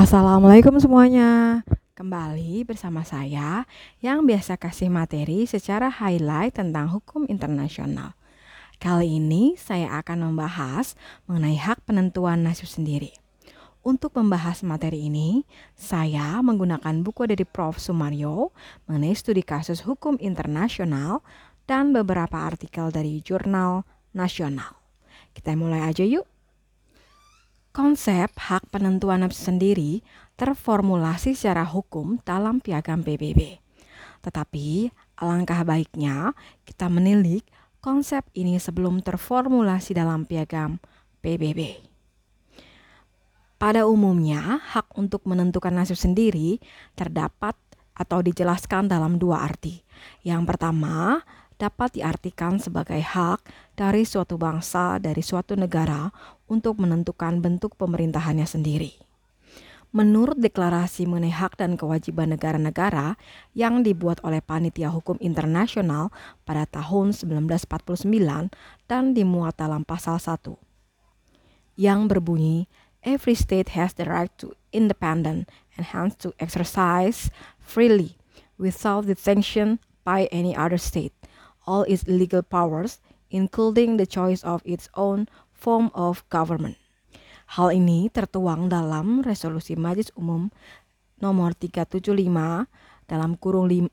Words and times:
Assalamualaikum 0.00 0.80
semuanya. 0.80 1.60
Kembali 1.92 2.64
bersama 2.64 3.04
saya 3.04 3.68
yang 4.00 4.24
biasa 4.24 4.56
kasih 4.56 4.88
materi 4.88 5.44
secara 5.44 5.92
highlight 5.92 6.56
tentang 6.56 6.88
hukum 6.88 7.28
internasional. 7.28 8.16
Kali 8.80 9.20
ini 9.20 9.60
saya 9.60 10.00
akan 10.00 10.32
membahas 10.32 10.96
mengenai 11.28 11.60
hak 11.60 11.84
penentuan 11.84 12.40
nasib 12.40 12.64
sendiri. 12.64 13.12
Untuk 13.84 14.16
membahas 14.16 14.64
materi 14.64 15.04
ini, 15.12 15.44
saya 15.76 16.40
menggunakan 16.40 17.04
buku 17.04 17.28
dari 17.28 17.44
Prof. 17.44 17.76
Sumaryo 17.76 18.56
mengenai 18.88 19.12
studi 19.12 19.44
kasus 19.44 19.84
hukum 19.84 20.16
internasional 20.16 21.20
dan 21.68 21.92
beberapa 21.92 22.40
artikel 22.40 22.88
dari 22.88 23.20
jurnal 23.20 23.84
nasional. 24.16 24.80
Kita 25.36 25.52
mulai 25.52 25.92
aja 25.92 26.08
yuk. 26.08 26.24
Konsep 27.70 28.34
hak 28.34 28.66
penentuan 28.74 29.22
nafsu 29.22 29.46
sendiri 29.46 30.02
terformulasi 30.34 31.38
secara 31.38 31.62
hukum 31.62 32.18
dalam 32.26 32.58
piagam 32.58 33.06
PBB. 33.06 33.62
Tetapi 34.26 34.90
alangkah 35.14 35.62
baiknya 35.62 36.34
kita 36.66 36.90
menilik 36.90 37.46
konsep 37.78 38.26
ini 38.34 38.58
sebelum 38.58 39.06
terformulasi 39.06 39.94
dalam 39.94 40.26
piagam 40.26 40.82
PBB. 41.22 41.78
Pada 43.60 43.86
umumnya, 43.86 44.58
hak 44.74 44.96
untuk 44.98 45.22
menentukan 45.30 45.70
nasib 45.70 45.94
sendiri 45.94 46.58
terdapat 46.98 47.54
atau 47.94 48.18
dijelaskan 48.18 48.88
dalam 48.88 49.20
dua 49.20 49.44
arti. 49.44 49.84
Yang 50.26 50.42
pertama, 50.48 51.20
dapat 51.60 52.00
diartikan 52.00 52.56
sebagai 52.56 53.04
hak 53.04 53.44
dari 53.76 54.08
suatu 54.08 54.40
bangsa 54.40 54.96
dari 54.96 55.20
suatu 55.20 55.52
negara 55.52 56.08
untuk 56.48 56.80
menentukan 56.80 57.44
bentuk 57.44 57.76
pemerintahannya 57.76 58.48
sendiri. 58.48 58.96
Menurut 59.92 60.40
deklarasi 60.40 61.04
mengenai 61.04 61.34
hak 61.34 61.60
dan 61.60 61.76
kewajiban 61.76 62.32
negara-negara 62.32 63.20
yang 63.52 63.84
dibuat 63.84 64.24
oleh 64.24 64.40
Panitia 64.40 64.88
Hukum 64.88 65.20
Internasional 65.20 66.08
pada 66.48 66.64
tahun 66.64 67.12
1949 67.12 68.08
dan 68.88 69.12
dimuat 69.12 69.60
dalam 69.60 69.84
pasal 69.84 70.16
1 70.16 70.70
yang 71.80 72.04
berbunyi 72.08 72.68
Every 73.00 73.32
state 73.32 73.72
has 73.72 73.96
the 73.96 74.04
right 74.04 74.28
to 74.44 74.52
independent 74.76 75.48
and 75.72 75.88
hence 75.88 76.12
to 76.20 76.36
exercise 76.36 77.32
freely 77.56 78.20
without 78.60 79.08
detention 79.08 79.80
by 80.04 80.28
any 80.28 80.52
other 80.52 80.76
state 80.76 81.16
all 81.70 81.86
its 81.86 82.02
legal 82.10 82.42
powers, 82.42 82.98
including 83.30 83.94
the 83.94 84.10
choice 84.10 84.42
of 84.42 84.58
its 84.66 84.90
own 84.98 85.30
form 85.54 85.94
of 85.94 86.26
government. 86.26 86.74
Hal 87.54 87.70
ini 87.70 88.10
tertuang 88.10 88.66
dalam 88.66 89.22
Resolusi 89.22 89.78
Majelis 89.78 90.10
Umum 90.18 90.50
nomor 91.22 91.54
375 91.54 92.66
dalam 93.06 93.38
kurung 93.38 93.70
lim, 93.70 93.86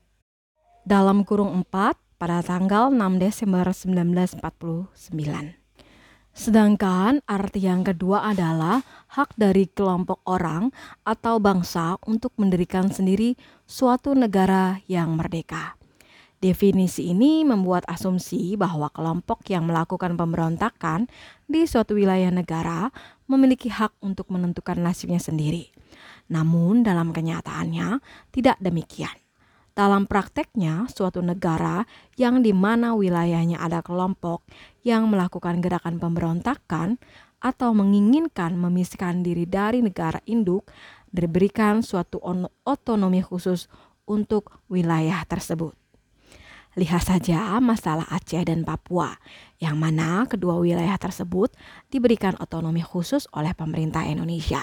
dalam 0.82 1.22
kurung 1.22 1.62
4 1.62 2.18
pada 2.18 2.42
tanggal 2.42 2.90
6 2.90 3.22
Desember 3.22 3.70
1949. 3.70 5.58
Sedangkan 6.38 7.18
arti 7.26 7.66
yang 7.66 7.82
kedua 7.82 8.30
adalah 8.30 8.86
hak 9.10 9.34
dari 9.34 9.66
kelompok 9.66 10.22
orang 10.22 10.70
atau 11.02 11.42
bangsa 11.42 11.98
untuk 12.06 12.30
mendirikan 12.38 12.94
sendiri 12.94 13.34
suatu 13.66 14.14
negara 14.14 14.78
yang 14.86 15.18
merdeka. 15.18 15.77
Definisi 16.38 17.10
ini 17.10 17.42
membuat 17.42 17.82
asumsi 17.90 18.54
bahwa 18.54 18.86
kelompok 18.94 19.42
yang 19.50 19.66
melakukan 19.66 20.14
pemberontakan 20.14 21.10
di 21.50 21.66
suatu 21.66 21.98
wilayah 21.98 22.30
negara 22.30 22.94
memiliki 23.26 23.66
hak 23.66 23.98
untuk 23.98 24.30
menentukan 24.30 24.78
nasibnya 24.78 25.18
sendiri. 25.18 25.74
Namun, 26.30 26.86
dalam 26.86 27.10
kenyataannya 27.10 27.98
tidak 28.30 28.54
demikian. 28.62 29.18
Dalam 29.74 30.06
prakteknya, 30.06 30.86
suatu 30.86 31.22
negara 31.26 31.82
yang 32.14 32.42
di 32.42 32.54
mana 32.54 32.94
wilayahnya 32.94 33.58
ada 33.58 33.82
kelompok 33.82 34.46
yang 34.86 35.10
melakukan 35.10 35.58
gerakan 35.58 35.98
pemberontakan 35.98 37.02
atau 37.42 37.70
menginginkan 37.74 38.54
memisahkan 38.54 39.26
diri 39.26 39.46
dari 39.46 39.82
negara 39.82 40.22
induk 40.26 40.70
diberikan 41.10 41.82
suatu 41.82 42.22
otonomi 42.62 43.22
khusus 43.22 43.66
untuk 44.06 44.62
wilayah 44.70 45.22
tersebut. 45.26 45.87
Lihat 46.78 47.10
saja 47.10 47.58
masalah 47.58 48.06
Aceh 48.06 48.38
dan 48.46 48.62
Papua, 48.62 49.18
yang 49.58 49.74
mana 49.74 50.30
kedua 50.30 50.62
wilayah 50.62 50.94
tersebut 50.94 51.50
diberikan 51.90 52.38
otonomi 52.38 52.86
khusus 52.86 53.26
oleh 53.34 53.50
pemerintah 53.50 54.06
Indonesia. 54.06 54.62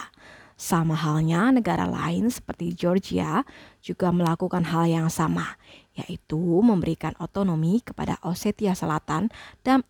Sama 0.56 0.96
halnya 0.96 1.52
negara 1.52 1.84
lain 1.84 2.31
seperti 2.31 2.72
Georgia 2.72 3.44
juga 3.84 4.16
melakukan 4.16 4.64
hal 4.64 4.88
yang 4.88 5.12
sama, 5.12 5.59
yaitu 5.92 6.40
memberikan 6.40 7.12
otonomi 7.20 7.84
kepada 7.84 8.16
Ossetia 8.24 8.80
Selatan 8.80 9.28
dan, 9.68 9.84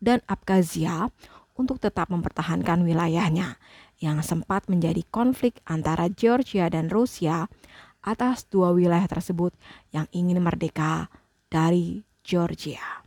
dan 0.00 0.24
Abkhazia 0.24 1.12
untuk 1.60 1.76
tetap 1.76 2.08
mempertahankan 2.08 2.88
wilayahnya 2.88 3.60
yang 4.00 4.24
sempat 4.24 4.64
menjadi 4.72 5.04
konflik 5.12 5.60
antara 5.68 6.08
Georgia 6.08 6.72
dan 6.72 6.88
Rusia 6.88 7.52
atas 8.00 8.48
dua 8.48 8.72
wilayah 8.72 9.04
tersebut 9.04 9.52
yang 9.92 10.08
ingin 10.16 10.40
merdeka 10.40 11.12
dari 11.56 12.04
Georgia. 12.20 13.00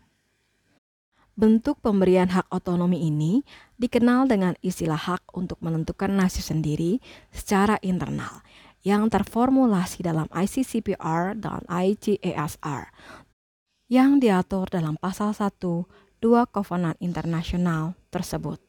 Bentuk 1.37 1.77
pemberian 1.85 2.33
hak 2.33 2.49
otonomi 2.49 3.05
ini 3.05 3.45
dikenal 3.77 4.25
dengan 4.25 4.57
istilah 4.65 4.97
hak 4.97 5.37
untuk 5.37 5.61
menentukan 5.61 6.09
nasib 6.09 6.41
sendiri 6.41 6.97
secara 7.29 7.77
internal 7.85 8.41
yang 8.81 9.07
terformulasi 9.07 10.01
dalam 10.01 10.25
ICCPR 10.33 11.38
dan 11.38 11.61
ICASR 11.69 12.89
yang 13.88 14.17
diatur 14.17 14.65
dalam 14.67 14.97
pasal 14.97 15.31
1 15.31 15.61
dua 16.19 16.43
kovenan 16.49 16.97
internasional 16.99 17.95
tersebut. 18.11 18.69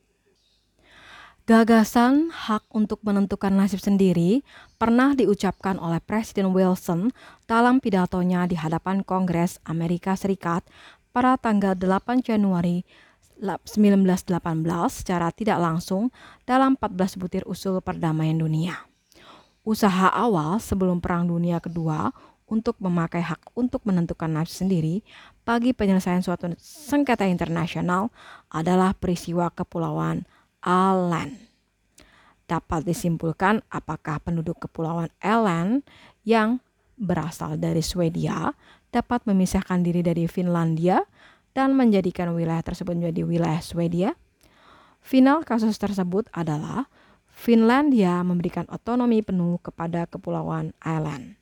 Gagasan 1.49 2.29
hak 2.29 2.69
untuk 2.69 3.01
menentukan 3.01 3.49
nasib 3.49 3.81
sendiri 3.81 4.45
pernah 4.77 5.17
diucapkan 5.17 5.81
oleh 5.81 5.97
Presiden 6.05 6.53
Wilson 6.53 7.17
dalam 7.49 7.81
pidatonya 7.81 8.45
di 8.45 8.61
hadapan 8.61 9.01
Kongres 9.01 9.57
Amerika 9.65 10.13
Serikat 10.21 10.69
pada 11.17 11.41
tanggal 11.41 11.73
8 11.73 12.21
Januari 12.21 12.85
1918 13.41 14.37
secara 14.93 15.33
tidak 15.33 15.57
langsung 15.57 16.13
dalam 16.45 16.77
14 16.77 17.17
butir 17.17 17.43
usul 17.49 17.81
perdamaian 17.81 18.37
dunia. 18.37 18.77
Usaha 19.65 20.13
awal 20.13 20.61
sebelum 20.61 21.01
Perang 21.01 21.25
Dunia 21.25 21.57
Kedua 21.57 22.13
untuk 22.53 22.77
memakai 22.85 23.25
hak 23.25 23.57
untuk 23.57 23.81
menentukan 23.89 24.29
nasib 24.29 24.61
sendiri 24.69 25.01
bagi 25.49 25.73
penyelesaian 25.73 26.21
suatu 26.21 26.53
sengketa 26.61 27.25
internasional 27.25 28.13
adalah 28.53 28.93
peristiwa 28.93 29.49
Kepulauan 29.49 30.29
Alan. 30.65 31.37
Dapat 32.49 32.83
disimpulkan 32.83 33.63
apakah 33.71 34.19
penduduk 34.21 34.59
Kepulauan 34.67 35.13
Alan 35.23 35.87
yang 36.27 36.59
berasal 37.01 37.57
dari 37.57 37.81
Swedia 37.81 38.53
dapat 38.93 39.25
memisahkan 39.25 39.81
diri 39.81 40.05
dari 40.05 40.27
Finlandia 40.27 41.07
dan 41.57 41.75
menjadikan 41.75 42.35
wilayah 42.37 42.63
tersebut 42.63 42.95
menjadi 42.95 43.23
wilayah 43.25 43.63
Swedia. 43.63 44.11
Final 45.01 45.47
kasus 45.49 45.81
tersebut 45.81 46.29
adalah 46.35 46.91
Finlandia 47.31 48.21
memberikan 48.21 48.69
otonomi 48.69 49.25
penuh 49.25 49.57
kepada 49.65 50.05
Kepulauan 50.05 50.77
Island. 50.85 51.41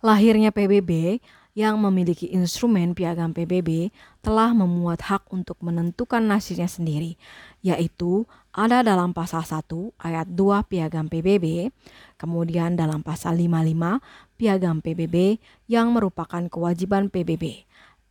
Lahirnya 0.00 0.54
PBB 0.54 1.20
yang 1.56 1.80
memiliki 1.80 2.28
instrumen 2.28 2.92
piagam 2.92 3.32
PBB 3.32 3.88
telah 4.20 4.52
memuat 4.52 5.00
hak 5.00 5.32
untuk 5.32 5.56
menentukan 5.64 6.20
nasibnya 6.20 6.68
sendiri, 6.68 7.16
yaitu 7.64 8.28
ada 8.52 8.84
dalam 8.84 9.16
pasal 9.16 9.40
1 9.40 9.64
ayat 9.96 10.28
2 10.28 10.68
piagam 10.68 11.08
PBB, 11.08 11.72
kemudian 12.20 12.76
dalam 12.76 13.00
pasal 13.00 13.40
55 13.40 14.36
piagam 14.36 14.84
PBB 14.84 15.40
yang 15.64 15.96
merupakan 15.96 16.44
kewajiban 16.44 17.08
PBB, 17.08 17.64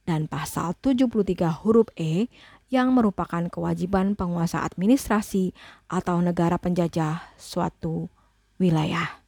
dan 0.09 0.25
pasal 0.25 0.73
73 0.81 1.61
huruf 1.61 1.93
E 1.93 2.33
yang 2.73 2.97
merupakan 2.97 3.45
kewajiban 3.45 4.17
penguasa 4.17 4.65
administrasi 4.65 5.53
atau 5.85 6.17
negara 6.17 6.57
penjajah 6.57 7.21
suatu 7.37 8.09
wilayah 8.57 9.24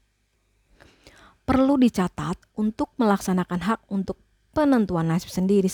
perlu 1.48 1.80
dicatat 1.80 2.36
untuk 2.60 2.92
melaksanakan 3.00 3.64
hak 3.64 3.80
untuk 3.88 4.20
penentuan 4.52 5.08
nasib 5.08 5.32
sendiri 5.32 5.72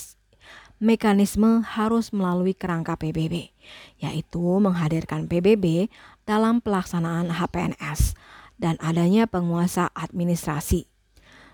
mekanisme 0.83 1.63
harus 1.63 2.11
melalui 2.11 2.51
kerangka 2.51 2.99
PBB, 2.99 3.55
yaitu 4.03 4.43
menghadirkan 4.59 5.31
PBB 5.31 5.87
dalam 6.27 6.59
pelaksanaan 6.59 7.31
HPNS 7.31 8.19
dan 8.59 8.75
adanya 8.83 9.23
penguasa 9.23 9.87
administrasi. 9.95 10.91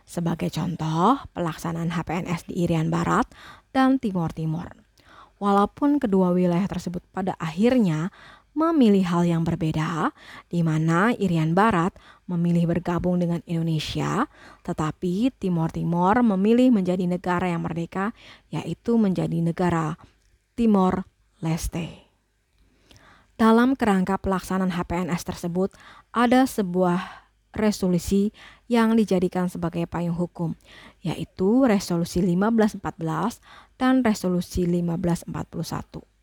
Sebagai 0.09 0.49
contoh, 0.49 1.21
pelaksanaan 1.37 1.93
HPNS 1.93 2.49
di 2.49 2.65
Irian 2.65 2.89
Barat 2.89 3.29
dan 3.69 4.01
Timur 4.01 4.33
Timur. 4.33 4.65
Walaupun 5.37 6.01
kedua 6.01 6.33
wilayah 6.33 6.65
tersebut 6.65 7.05
pada 7.13 7.37
akhirnya 7.37 8.09
memilih 8.53 9.05
hal 9.05 9.23
yang 9.25 9.41
berbeda, 9.45 10.11
di 10.49 10.65
mana 10.65 11.13
Irian 11.15 11.53
Barat 11.53 11.95
memilih 12.25 12.69
bergabung 12.69 13.21
dengan 13.21 13.41
Indonesia, 13.45 14.27
tetapi 14.65 15.33
Timor 15.37 15.73
Timor 15.73 16.21
memilih 16.25 16.73
menjadi 16.73 17.05
negara 17.05 17.49
yang 17.49 17.65
merdeka, 17.65 18.11
yaitu 18.53 18.97
menjadi 18.99 19.39
negara 19.39 19.97
Timor 20.57 21.07
Leste. 21.39 22.09
Dalam 23.39 23.79
kerangka 23.79 24.19
pelaksanaan 24.19 24.75
HPNS 24.75 25.23
tersebut, 25.23 25.71
ada 26.11 26.43
sebuah 26.43 27.29
resolusi 27.55 28.35
yang 28.67 28.93
dijadikan 28.93 29.47
sebagai 29.47 29.87
payung 29.87 30.19
hukum, 30.19 30.53
yaitu 31.01 31.65
Resolusi 31.65 32.21
1514 32.21 32.83
dan 33.79 34.03
Resolusi 34.03 34.67
1541. 34.67 36.18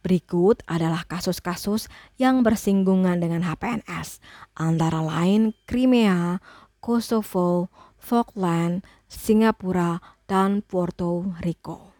Berikut 0.00 0.64
adalah 0.64 1.04
kasus-kasus 1.04 1.92
yang 2.16 2.40
bersinggungan 2.40 3.20
dengan 3.20 3.44
HPNS, 3.44 4.24
antara 4.56 5.04
lain 5.04 5.52
Crimea, 5.68 6.40
Kosovo, 6.80 7.68
Falkland, 8.00 8.80
Singapura, 9.12 10.00
dan 10.24 10.64
Puerto 10.64 11.36
Rico. 11.44 11.92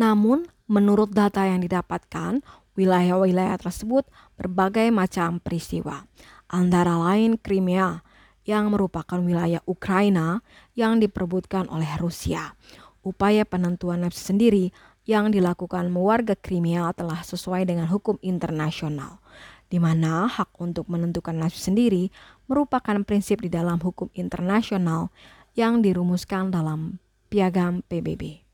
Namun, 0.00 0.48
menurut 0.70 1.12
data 1.12 1.44
yang 1.44 1.60
didapatkan, 1.60 2.40
wilayah-wilayah 2.78 3.60
tersebut 3.60 4.08
berbagai 4.40 4.88
macam 4.88 5.42
peristiwa, 5.42 6.08
antara 6.48 6.96
lain 6.96 7.36
Crimea, 7.36 8.00
yang 8.48 8.72
merupakan 8.72 9.20
wilayah 9.20 9.60
Ukraina 9.68 10.40
yang 10.72 10.96
diperebutkan 10.96 11.68
oleh 11.68 12.00
Rusia. 12.00 12.56
Upaya 13.04 13.44
penentuan 13.44 14.08
nafsu 14.08 14.32
sendiri 14.32 14.72
yang 15.08 15.32
dilakukan 15.32 15.88
warga 15.96 16.36
Crimea 16.36 16.92
telah 16.92 17.24
sesuai 17.24 17.64
dengan 17.64 17.88
hukum 17.88 18.20
internasional, 18.20 19.24
di 19.72 19.80
mana 19.80 20.28
hak 20.28 20.52
untuk 20.60 20.84
menentukan 20.92 21.32
nasib 21.32 21.72
sendiri 21.72 22.12
merupakan 22.44 23.00
prinsip 23.08 23.40
di 23.40 23.48
dalam 23.48 23.80
hukum 23.80 24.12
internasional 24.12 25.08
yang 25.56 25.80
dirumuskan 25.80 26.52
dalam 26.52 27.00
piagam 27.32 27.80
PBB. 27.88 28.44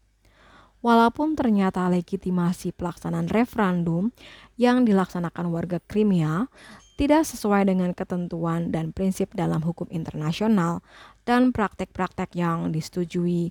Walaupun 0.79 1.35
ternyata 1.35 1.91
legitimasi 1.91 2.71
pelaksanaan 2.77 3.27
referendum 3.35 4.15
yang 4.55 4.87
dilaksanakan 4.87 5.51
warga 5.51 5.83
Crimea 5.91 6.47
tidak 6.95 7.27
sesuai 7.27 7.67
dengan 7.67 7.91
ketentuan 7.99 8.71
dan 8.71 8.95
prinsip 8.95 9.35
dalam 9.35 9.59
hukum 9.67 9.91
internasional 9.91 10.87
dan 11.27 11.51
praktek-praktek 11.51 12.39
yang 12.39 12.71
disetujui 12.71 13.51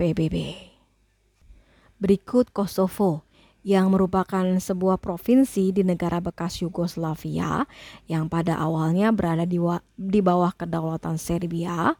PBB. 0.00 0.77
Berikut 1.98 2.54
Kosovo, 2.54 3.28
yang 3.66 3.90
merupakan 3.92 4.46
sebuah 4.56 4.96
provinsi 5.02 5.74
di 5.74 5.82
negara 5.82 6.22
bekas 6.24 6.62
Yugoslavia 6.64 7.68
yang 8.08 8.30
pada 8.30 8.56
awalnya 8.56 9.12
berada 9.12 9.44
di, 9.44 9.60
di 9.98 10.20
bawah 10.22 10.54
kedaulatan 10.56 11.18
Serbia. 11.20 11.92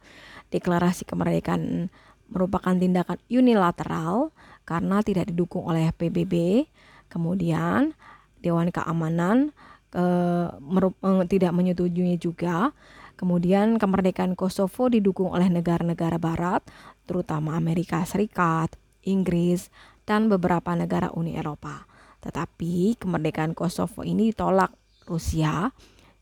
Deklarasi 0.49 1.05
kemerdekaan 1.05 1.93
merupakan 2.25 2.73
tindakan 2.73 3.21
unilateral 3.29 4.33
karena 4.65 5.05
tidak 5.05 5.29
didukung 5.29 5.69
oleh 5.69 5.93
PBB. 5.93 6.65
Kemudian 7.05 7.93
Dewan 8.41 8.73
Keamanan 8.73 9.53
eh, 9.93 10.47
eh, 10.49 11.23
tidak 11.29 11.51
menyetujui 11.53 12.17
juga. 12.17 12.73
Kemudian 13.13 13.75
kemerdekaan 13.77 14.33
Kosovo 14.33 14.87
didukung 14.87 15.35
oleh 15.35 15.51
negara-negara 15.51 16.15
barat, 16.15 16.63
terutama 17.03 17.59
Amerika 17.59 17.99
Serikat, 18.07 18.79
Inggris, 19.05 19.71
dan 20.09 20.25
beberapa 20.27 20.73
negara 20.73 21.13
Uni 21.13 21.37
Eropa. 21.37 21.85
Tetapi 22.19 22.97
kemerdekaan 22.99 23.53
Kosovo 23.53 24.01
ini 24.03 24.33
ditolak 24.33 24.73
Rusia, 25.05 25.71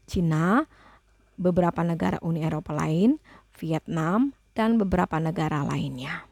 Cina, 0.06 0.68
beberapa 1.38 1.82
negara 1.86 2.18
Uni 2.20 2.44
Eropa 2.44 2.74
lain, 2.76 3.18
Vietnam, 3.58 4.34
dan 4.58 4.82
beberapa 4.82 5.22
negara 5.22 5.62
lainnya. 5.62 6.26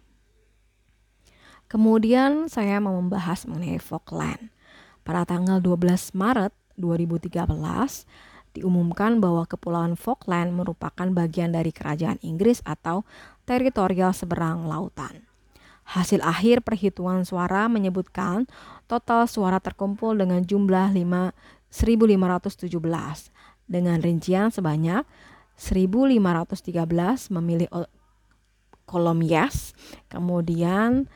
Kemudian 1.66 2.46
saya 2.46 2.78
mau 2.78 2.94
membahas 2.98 3.46
mengenai 3.50 3.82
Falkland. 3.82 4.54
Pada 5.06 5.26
tanggal 5.26 5.62
12 5.62 6.14
Maret 6.18 6.54
2013, 6.78 8.06
diumumkan 8.56 9.20
bahwa 9.20 9.44
Kepulauan 9.46 10.00
Falkland 10.00 10.56
merupakan 10.56 11.06
bagian 11.12 11.54
dari 11.54 11.70
kerajaan 11.76 12.18
Inggris 12.24 12.64
atau 12.66 13.04
teritorial 13.44 14.16
seberang 14.16 14.66
lautan. 14.66 15.28
Hasil 15.86 16.20
akhir 16.26 16.66
perhitungan 16.66 17.22
suara 17.24 17.70
menyebutkan 17.70 18.50
total 18.90 19.30
suara 19.30 19.62
terkumpul 19.62 20.18
dengan 20.18 20.42
jumlah 20.42 20.90
5, 20.92 21.32
1517 21.70 22.74
dengan 23.70 23.98
rincian 24.02 24.50
sebanyak 24.50 25.06
1513 25.56 27.32
memilih 27.32 27.70
kolom 28.86 29.22
yes, 29.26 29.74
kemudian 30.12 31.10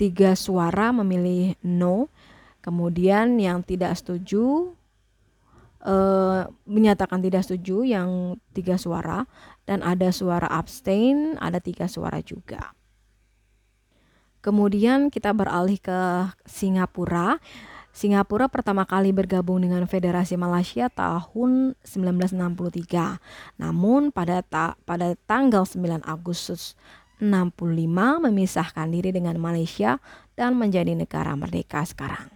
tiga 0.00 0.32
suara 0.32 0.92
memilih 0.92 1.56
no, 1.60 2.08
kemudian 2.64 3.36
yang 3.36 3.60
tidak 3.60 3.96
setuju 4.00 4.72
uh, 5.84 6.48
menyatakan 6.64 7.20
tidak 7.20 7.44
setuju 7.44 7.84
yang 7.84 8.40
tiga 8.56 8.76
suara 8.80 9.28
dan 9.64 9.84
ada 9.84 10.08
suara 10.12 10.48
abstain, 10.48 11.36
ada 11.40 11.60
tiga 11.60 11.88
suara 11.88 12.20
juga. 12.24 12.72
Kemudian 14.40 15.12
kita 15.12 15.36
beralih 15.36 15.76
ke 15.76 16.32
Singapura. 16.48 17.36
Singapura 17.92 18.48
pertama 18.48 18.88
kali 18.88 19.12
bergabung 19.12 19.60
dengan 19.60 19.84
Federasi 19.84 20.40
Malaysia 20.40 20.88
tahun 20.88 21.76
1963. 21.84 23.20
Namun 23.60 24.08
pada 24.08 24.40
ta 24.40 24.80
pada 24.88 25.12
tanggal 25.28 25.68
9 25.68 26.00
Agustus 26.08 26.72
65 27.20 27.52
memisahkan 28.24 28.88
diri 28.88 29.12
dengan 29.12 29.36
Malaysia 29.36 30.00
dan 30.34 30.56
menjadi 30.56 30.96
negara 30.96 31.36
merdeka 31.36 31.84
sekarang. 31.84 32.32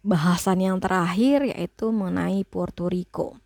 Bahasan 0.00 0.64
yang 0.64 0.80
terakhir 0.80 1.44
yaitu 1.46 1.92
mengenai 1.92 2.42
Puerto 2.48 2.88
Rico. 2.88 3.36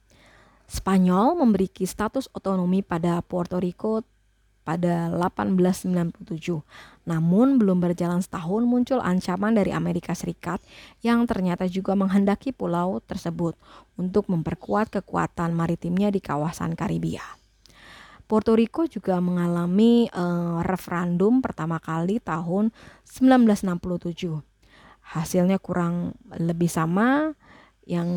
Spanyol 0.71 1.35
memberi 1.35 1.69
status 1.83 2.31
otonomi 2.31 2.81
pada 2.87 3.19
Puerto 3.27 3.59
Rico 3.59 4.07
pada 4.67 5.15
1897. 5.15 6.27
Namun 7.07 7.63
belum 7.63 7.79
berjalan 7.79 8.19
setahun 8.19 8.67
muncul 8.67 8.99
ancaman 8.99 9.55
dari 9.55 9.71
Amerika 9.71 10.11
Serikat 10.11 10.59
yang 11.07 11.23
ternyata 11.31 11.71
juga 11.71 11.95
menghendaki 11.95 12.51
pulau 12.51 12.99
tersebut 12.99 13.55
untuk 13.95 14.27
memperkuat 14.27 14.91
kekuatan 14.91 15.55
maritimnya 15.55 16.11
di 16.11 16.19
kawasan 16.19 16.75
Karibia. 16.75 17.23
Puerto 18.27 18.59
Rico 18.59 18.91
juga 18.91 19.23
mengalami 19.23 20.11
uh, 20.11 20.59
referendum 20.67 21.39
pertama 21.39 21.79
kali 21.79 22.19
tahun 22.19 22.75
1967. 23.07 24.43
Hasilnya 25.15 25.63
kurang 25.63 26.19
lebih 26.35 26.67
sama 26.67 27.39
yang 27.87 28.11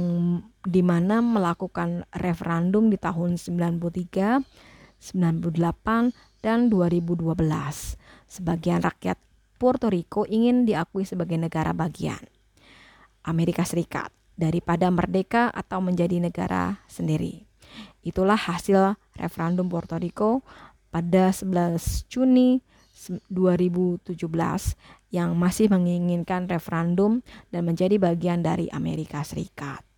di 0.65 0.81
mana 0.81 1.21
melakukan 1.21 2.09
referendum 2.09 2.89
di 2.89 2.97
tahun 2.97 3.37
93, 3.37 4.41
98, 4.97 6.09
dan 6.39 6.71
2012. 6.71 7.35
Sebagian 8.29 8.83
rakyat 8.83 9.17
Puerto 9.59 9.91
Rico 9.91 10.23
ingin 10.23 10.63
diakui 10.63 11.03
sebagai 11.03 11.35
negara 11.35 11.75
bagian 11.75 12.21
Amerika 13.27 13.67
Serikat 13.67 14.13
daripada 14.39 14.87
merdeka 14.87 15.51
atau 15.51 15.83
menjadi 15.83 16.23
negara 16.23 16.79
sendiri. 16.87 17.43
Itulah 17.99 18.39
hasil 18.39 18.95
referendum 19.19 19.67
Puerto 19.67 19.99
Rico 19.99 20.47
pada 20.89 21.35
11 21.35 22.07
Juni 22.07 22.63
2017 23.27 24.15
yang 25.11 25.35
masih 25.35 25.67
menginginkan 25.67 26.47
referendum 26.47 27.19
dan 27.51 27.67
menjadi 27.67 27.99
bagian 27.99 28.39
dari 28.39 28.71
Amerika 28.71 29.23
Serikat. 29.27 29.88